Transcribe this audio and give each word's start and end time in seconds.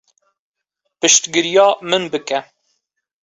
Piştgiriya 0.99 1.67
min 1.89 2.03
bike. 2.13 2.39